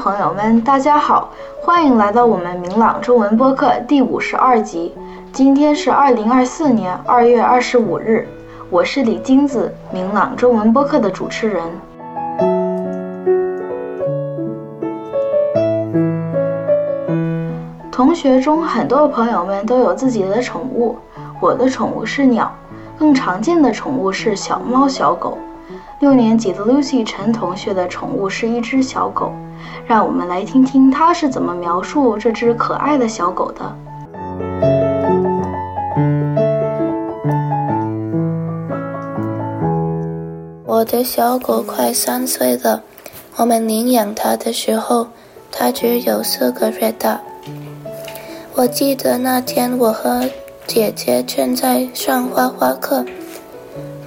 [0.00, 1.28] 朋友们，大家好，
[1.60, 4.94] 欢迎来到我们明朗中文播客第五十二集。
[5.30, 8.26] 今天是二零二四年二月二十五日，
[8.70, 11.62] 我是李金子，明朗中文播客的主持人。
[17.92, 20.96] 同学中很多朋友们都有自己的宠物，
[21.42, 22.50] 我的宠物是鸟，
[22.98, 25.36] 更常见的宠物是小猫、小狗。
[26.00, 29.30] 六年级的 Lucy 陈同学的宠物是一只小狗，
[29.86, 33.76] 让我们来听听她是怎么描述这只可爱的小狗的。
[40.64, 42.82] 我的小狗快三岁了，
[43.36, 45.06] 我们领养它的时候，
[45.52, 47.20] 它只有四个月大。
[48.54, 50.24] 我记得那天我和
[50.66, 53.04] 姐姐正在上画画课，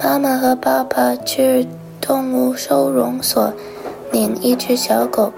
[0.02, 1.64] 妈妈和爸爸去。
[2.06, 3.50] 动物收容所
[4.12, 5.32] 领一只小狗，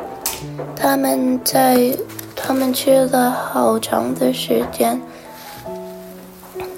[0.74, 1.96] 他们在
[2.34, 5.00] 他们去了好长的时间。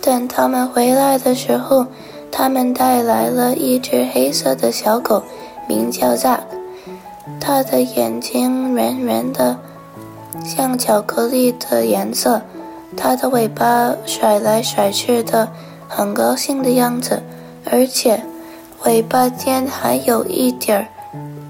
[0.02, 1.86] 等他们回来的时候，
[2.30, 5.22] 他们带来了一只黑色的小狗，
[5.66, 6.40] 名叫 Zack。
[7.40, 9.56] 它的眼睛圆圆的，
[10.44, 12.42] 像巧克力的颜色，
[12.94, 15.48] 它的尾巴甩来甩去的，
[15.88, 17.22] 很高兴的样子，
[17.64, 18.22] 而且。
[18.84, 20.86] 尾巴尖还有一点儿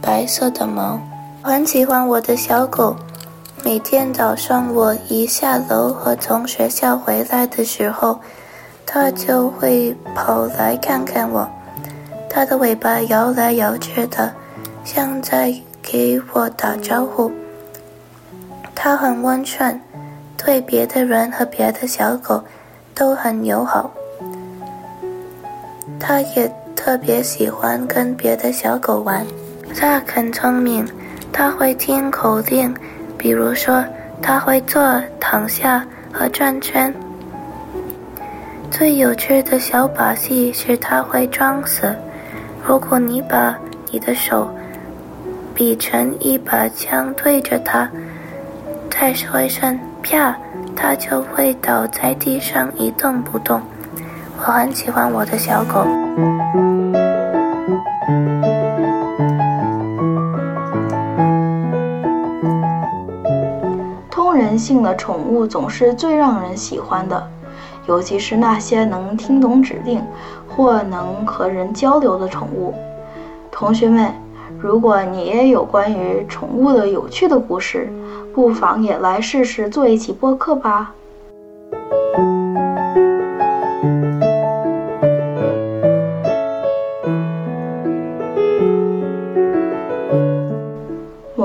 [0.00, 0.98] 白色的毛，
[1.42, 2.96] 很喜欢我的小狗。
[3.62, 8.18] 每天早上我一下楼和从学校回来的时候，
[8.86, 11.46] 它就会跑来看看我。
[12.30, 14.32] 它的尾巴摇来摇去的，
[14.82, 17.30] 像在给我打招呼。
[18.74, 19.78] 它很温顺，
[20.36, 22.42] 对别的人和别的小狗
[22.94, 23.90] 都很友好。
[26.00, 26.50] 它也。
[26.88, 29.22] 特别喜欢跟别的小狗玩。
[29.78, 30.88] 它很聪明，
[31.30, 32.74] 它会听口令，
[33.18, 33.84] 比如说
[34.22, 36.90] 它会坐、躺下和转圈。
[38.70, 41.94] 最有趣的小把戏是它会装死。
[42.66, 43.54] 如果你把
[43.90, 44.50] 你的手
[45.54, 47.86] 比成一把枪对着他，
[48.88, 50.34] 再说一声“啪”，
[50.74, 53.60] 他就会倒在地上一动不动。
[54.40, 55.84] 我很喜欢我的小狗。
[64.08, 67.28] 通人性的宠物总是最让人喜欢的，
[67.86, 70.00] 尤其是那些能听懂指令
[70.48, 72.72] 或能和人交流的宠物。
[73.50, 74.14] 同学们，
[74.58, 77.92] 如果你也有关于宠物的有趣的故事，
[78.32, 80.94] 不妨也来试试做一期播客吧。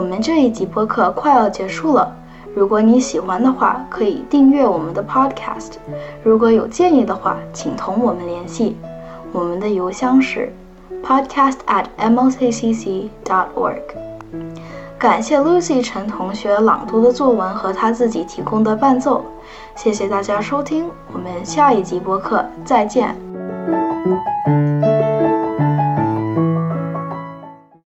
[0.04, 2.14] 我们这一集播客快要结束了，
[2.54, 5.76] 如果你喜欢的话，可以订阅我们的 Podcast。
[6.22, 8.76] 如果有建议的话，请同我们联系，
[9.32, 10.52] 我们的邮箱是
[11.02, 13.82] podcast@mlccc.org。
[15.00, 19.24] 感谢 Lucy 陈同学朗读的作文和他自己提供的伴奏，
[19.74, 23.16] 谢谢大家收听，我们下一集播客再见。